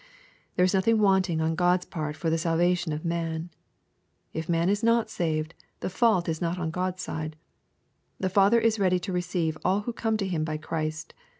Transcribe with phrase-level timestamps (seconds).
[0.55, 3.51] There is nothing wanting on God's part for the salva tion of man.
[4.33, 7.35] If man is not saved, the fault is not pn God's side
[8.19, 11.13] The Father is ready to receive all who come to Him by Christ.